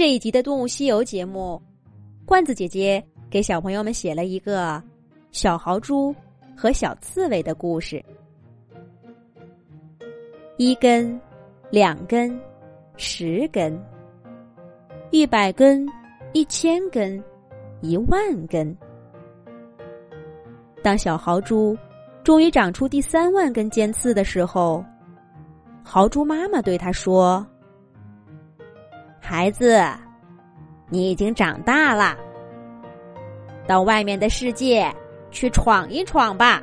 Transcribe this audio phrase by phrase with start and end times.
[0.00, 1.60] 这一集的《动物西游》节目，
[2.24, 4.82] 罐子姐姐给小朋友们写了一个
[5.30, 6.16] 小豪猪
[6.56, 8.02] 和小刺猬的故事。
[10.56, 11.20] 一根，
[11.68, 12.34] 两根，
[12.96, 13.78] 十根，
[15.10, 15.86] 一百根，
[16.32, 17.22] 一千根，
[17.82, 18.74] 一万根。
[20.82, 21.76] 当小豪猪
[22.24, 24.82] 终于长出第三万根尖刺的时候，
[25.84, 27.46] 豪猪妈妈对他说
[29.30, 29.80] ：“孩子，
[30.88, 32.18] 你已经长大了，
[33.64, 34.92] 到外面的世界
[35.30, 36.60] 去闯一闯吧。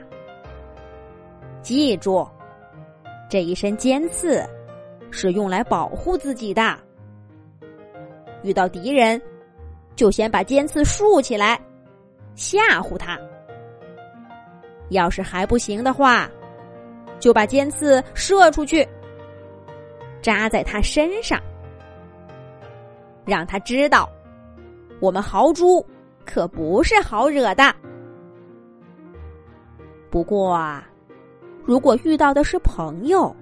[1.62, 2.28] 记住。”
[3.32, 4.46] 这一身尖刺
[5.12, 6.78] 是用来保护自己的。
[8.44, 9.22] 遇到敌人，
[9.96, 11.58] 就先把尖刺竖起来，
[12.36, 13.18] 吓唬他。
[14.90, 16.30] 要是还不行的话，
[17.18, 18.86] 就把尖刺射出去，
[20.22, 21.42] 扎在他身上，
[23.28, 24.10] 让他知道，
[25.00, 25.86] 我们豪猪
[26.26, 27.76] 可不是好惹的。
[30.10, 30.84] 不过啊。
[31.66, 33.36] 如果遇到的是朋友，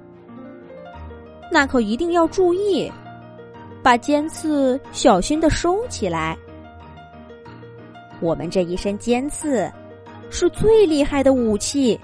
[1.51, 2.91] 那可一定要注意，
[3.83, 6.35] 把尖刺小心的收起来。
[8.19, 9.71] 我们这一身尖刺
[10.31, 11.99] 是最厉害的武器，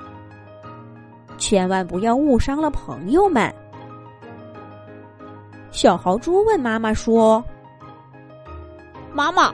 [1.40, 3.52] 千万不要误伤了朋友们。
[5.72, 7.44] 小豪猪问妈妈说
[9.14, 9.54] ：“妈妈，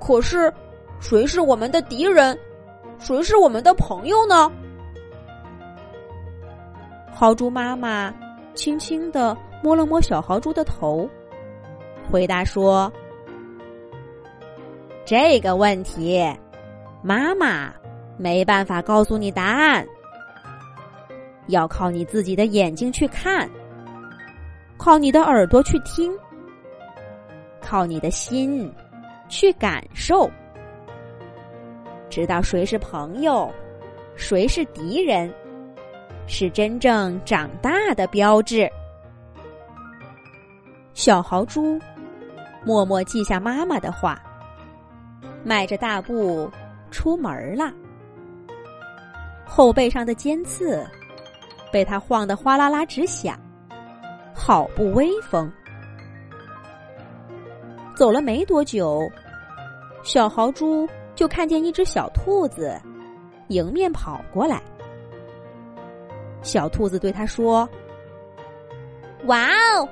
[0.00, 0.52] 可是
[1.00, 2.38] 谁是我们的敌人，
[2.98, 4.50] 谁是我们的朋友呢？”
[7.12, 8.12] 豪猪妈妈
[8.54, 11.08] 轻轻的摸了摸小豪猪的头，
[12.10, 12.92] 回答说
[15.04, 16.20] ：“这个问题，
[17.00, 17.72] 妈妈
[18.16, 19.86] 没办法告诉你答案，
[21.46, 23.48] 要靠你自己的眼睛去看，
[24.76, 26.12] 靠你的耳朵去听，
[27.60, 28.72] 靠你的心
[29.32, 30.30] 去感受，
[32.10, 33.50] 知道谁是朋友，
[34.14, 35.32] 谁是敌人。”
[36.28, 38.70] 是真正长大的标志。
[40.92, 41.80] 小豪猪
[42.62, 44.22] 默默记下妈妈的话，
[45.42, 46.48] 迈着大步
[46.90, 47.72] 出门了。
[49.46, 50.86] 后背上的尖刺
[51.72, 53.38] 被他晃得哗啦啦直响，
[54.34, 55.50] 好不威风。
[57.96, 59.10] 走了没多久，
[60.02, 62.80] 小豪猪就看见一只小兔子
[63.48, 64.62] 迎面跑过来。
[66.42, 67.68] 小兔子对他说
[69.26, 69.46] ：“哇
[69.76, 69.88] 哦，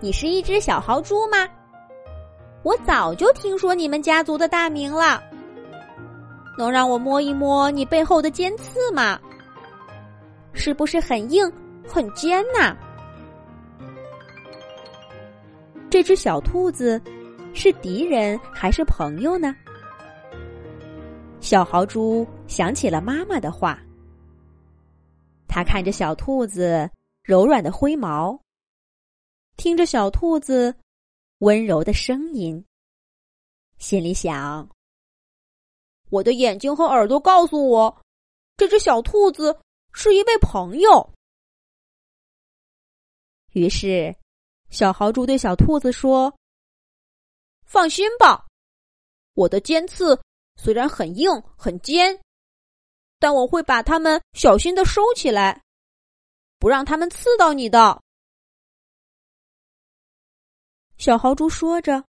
[0.00, 1.48] 你是一只小豪猪吗？
[2.64, 5.22] 我早就听说你们家族的大名了。
[6.58, 9.20] 能让我摸一摸你背后的尖刺吗？
[10.52, 11.52] 是不是很硬、
[11.86, 12.76] 很尖呐？”
[15.88, 17.00] 这只小兔子
[17.56, 19.56] 是敌人还是朋友呢？
[21.40, 23.82] 小豪猪想起了妈妈的话。
[25.48, 26.90] 他看着小兔子
[27.22, 28.38] 柔软的灰毛，
[29.56, 30.74] 听着小兔子
[31.38, 32.62] 温柔的声音，
[33.78, 34.68] 心里想：
[36.10, 38.02] 我的眼睛和耳朵告诉我，
[38.56, 39.58] 这只小兔子
[39.92, 41.10] 是一位朋友。
[43.52, 44.14] 于是，
[44.68, 46.30] 小豪猪对小兔子说
[47.66, 48.46] ：“放心吧，
[49.34, 50.18] 我的尖刺
[50.56, 52.18] 虽然很硬很尖。”
[53.18, 55.62] 但我会把它们小心的收起来，
[56.58, 58.02] 不让它们刺到你的。
[60.98, 62.04] 小豪猪说着，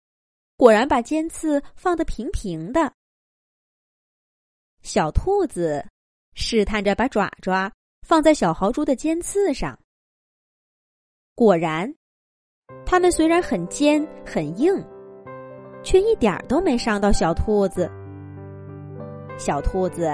[0.55, 2.93] 果然把尖刺放得平平的。
[4.81, 5.85] 小兔子
[6.35, 7.69] 试探着把爪爪
[8.07, 9.77] 放在小豪猪的尖刺上，
[11.35, 11.93] 果然，
[12.85, 14.73] 它们虽然很尖很硬，
[15.83, 17.89] 却一点儿都没伤到小兔子。
[19.37, 20.09] 小兔子。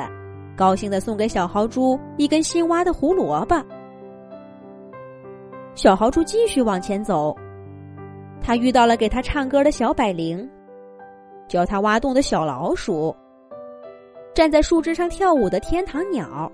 [0.58, 3.56] 高兴的送给小豪猪一根新挖的胡萝卜。
[5.74, 7.34] 小豪猪继续往前走，
[8.42, 10.46] 他遇到了给他唱歌的小百灵，
[11.48, 13.16] 教他挖洞的小老鼠，
[14.34, 16.52] 站在树枝上跳舞的天堂鸟。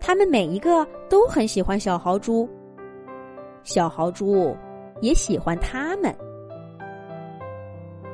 [0.00, 2.48] 他们每一个都很喜欢小豪猪，
[3.64, 4.56] 小豪猪
[5.02, 6.10] 也喜欢他们。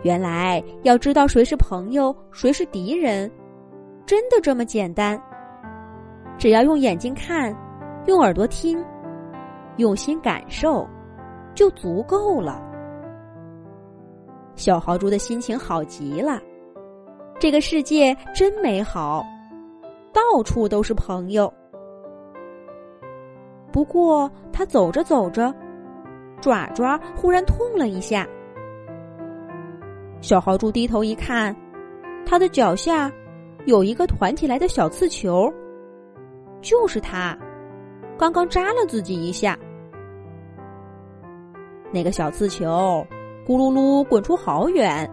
[0.03, 3.31] 原来要知道谁是朋友，谁是敌人。
[4.07, 5.21] 真的这么简单？
[6.39, 7.55] 只要用眼睛看，
[8.07, 8.83] 用耳朵听，
[9.77, 10.89] 用心感受，
[11.55, 12.61] 就足够了。
[14.55, 16.41] 小豪猪的心情好极了，
[17.39, 19.25] 这个世界真美好，
[20.13, 21.53] 到处都是朋友。
[23.71, 25.55] 不过他走着走着，
[26.41, 28.27] 爪爪忽然痛了一下。
[30.21, 31.55] 小豪猪低头一看，
[32.27, 33.11] 它的脚下
[33.65, 35.53] 有一个团起来的小刺球，
[36.61, 37.37] 就是它，
[38.19, 39.59] 刚刚扎了自己一下。
[41.91, 43.05] 那个小刺球
[43.47, 45.11] 咕噜噜滚出好远，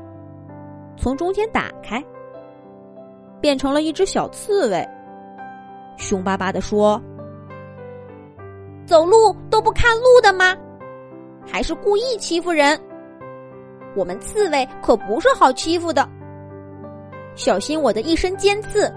[0.98, 2.04] 从中间打开，
[3.40, 4.88] 变成了一只小刺猬，
[5.98, 7.02] 凶巴巴的说
[8.86, 10.56] ：“走路都不看路的吗？
[11.50, 12.80] 还是故意欺负人？”
[13.98, 16.08] 我们刺猬可不是好欺负的，
[17.36, 18.94] 小心我的一身尖刺，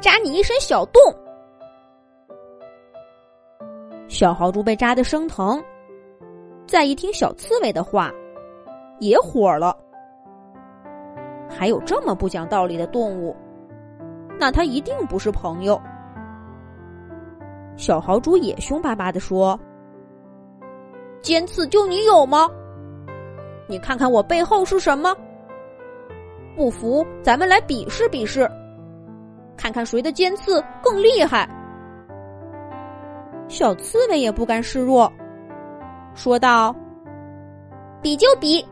[0.00, 1.00] 扎你一身小洞。
[4.08, 5.62] 小豪猪被扎的生疼，
[6.66, 8.10] 再一听小刺猬的话，
[8.98, 9.76] 也火了。
[11.46, 13.36] 还有这么不讲道理的动物，
[14.38, 15.78] 那它一定不是朋友。
[17.76, 19.60] 小豪猪也凶巴巴的说
[21.20, 22.48] ：“尖刺就你有吗？”
[23.70, 25.16] 你看看我背后是什么？
[26.56, 28.50] 不服，咱们来比试比试，
[29.56, 31.48] 看看谁的尖刺更厉害。
[33.46, 35.10] 小刺猬也不甘示弱，
[36.16, 36.74] 说道
[38.02, 38.66] ：“比就比，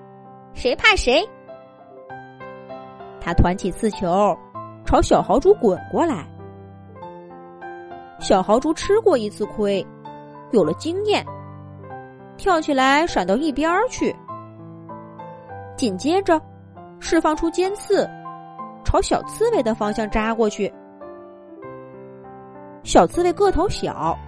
[0.53, 1.25] 谁怕谁？”
[3.23, 4.37] 他团起刺球，
[4.85, 6.27] 朝小豪猪滚过来。
[8.19, 9.87] 小豪猪吃过一次亏，
[10.51, 11.25] 有了经验，
[12.37, 14.13] 跳起来闪到一边去。
[15.79, 16.43] 紧接着，
[16.99, 18.05] 释放出尖刺，
[18.85, 20.71] 朝小刺猬的方向扎过去。
[22.83, 24.19] 小刺猬个头小，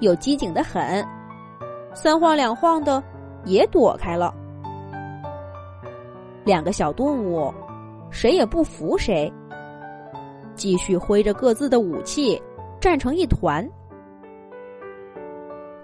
[0.00, 1.06] 又机警的很，
[1.92, 3.04] 三晃两晃的
[3.44, 4.34] 也躲开了。
[6.42, 7.52] 两个小动物，
[8.10, 9.30] 谁也不服谁，
[10.54, 12.40] 继续挥着各自的武器，
[12.80, 13.68] 站成一团。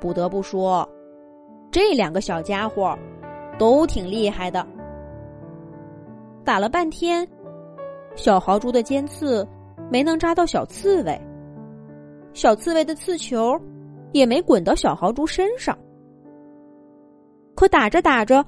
[0.00, 0.88] 不得不说，
[1.70, 2.98] 这两个小家伙
[3.58, 4.66] 都挺厉害的。
[6.44, 7.26] 打了半天，
[8.17, 9.46] 小豪猪的尖刺
[9.91, 11.19] 没能扎到小刺猬，
[12.35, 13.58] 小刺猬的刺球
[14.12, 15.76] 也没滚到小豪猪身上。
[17.56, 18.44] 可打着打着，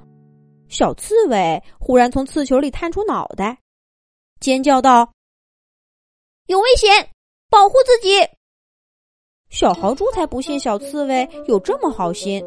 [0.68, 3.56] 小刺猬忽然从刺球里探出脑袋，
[4.40, 5.10] 尖叫道
[6.46, 6.90] ：“有危险，
[7.48, 8.18] 保护自己！”
[9.48, 12.44] 小豪猪才不信小刺猬有这么好心，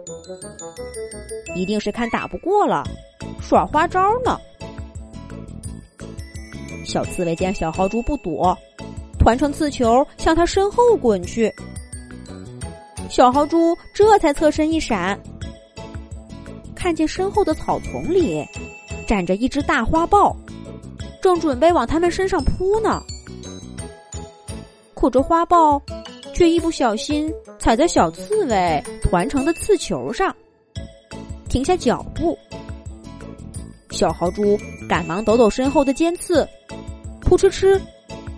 [1.56, 2.84] 一定是看打不过了，
[3.42, 4.38] 耍花招呢。
[6.90, 8.58] 小刺猬见小豪猪不躲，
[9.20, 11.54] 团成刺球向他身后滚去。
[13.12, 15.18] 小豪猪这才侧身一闪，
[16.74, 18.44] 看见身后的草丛里
[19.08, 20.36] 站着一只大花豹，
[21.22, 23.04] 正准备往他们身上扑呢。
[24.96, 25.80] 可这花豹
[26.34, 30.36] 却一不小心踩在小刺猬团成的刺球上，
[31.48, 32.36] 停下脚步。
[33.92, 34.58] 小豪猪
[34.88, 36.48] 赶忙抖抖身后的尖刺。
[37.30, 37.80] 扑哧哧，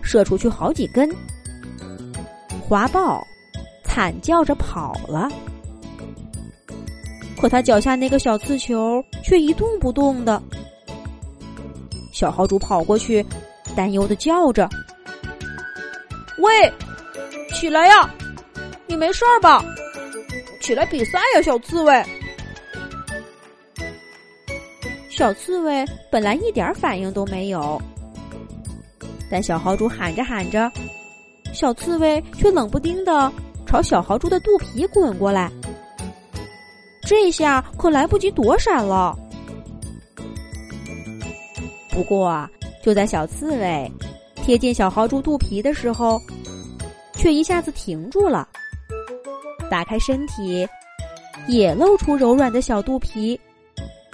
[0.02, 1.10] 射出去好几根。
[2.60, 3.26] 花豹
[3.86, 5.30] 惨叫着跑了，
[7.38, 10.44] 可他脚下那个小刺球却一动不动的。
[12.12, 13.26] 小豪猪跑过去，
[13.78, 14.70] 担忧的叫着
[16.40, 16.52] ：“喂，
[17.54, 18.14] 起来呀！
[18.88, 19.64] 你没事吧？
[20.60, 22.06] 起来比赛呀，小刺猬！”
[25.10, 27.82] 小刺猬本来一点反应都没有。
[29.32, 30.70] 但小豪猪喊着喊着，
[31.54, 33.32] 小刺猬却冷不丁的
[33.66, 35.50] 朝小豪猪的肚皮滚过来。
[37.02, 39.18] 这下可来不及躲闪了。
[41.92, 42.46] 不过，
[42.84, 43.90] 就在小刺猬
[44.36, 46.22] 贴近小豪猪肚皮的时候，
[47.14, 48.48] 却一下子停住了，
[49.70, 50.68] 打开身体，
[51.48, 53.40] 也露出柔软的小肚皮，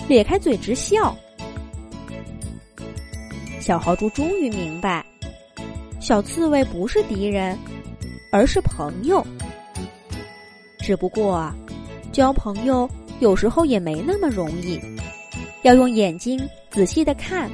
[0.08, 1.16] 咧开嘴直笑。
[3.60, 5.06] 小豪猪终于明白，
[6.08, 7.60] 小刺猬不是敌人，
[8.32, 9.22] 而是朋友。
[10.80, 11.54] 只不过，
[12.14, 14.80] 交朋友有时候也没那么容易，
[15.64, 16.40] 要用眼睛
[16.72, 17.52] 仔细的看，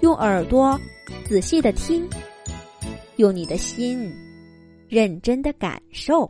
[0.00, 0.76] 用耳朵
[1.24, 2.04] 仔细的听，
[3.14, 4.12] 用你的心
[4.88, 6.26] 认真的感受。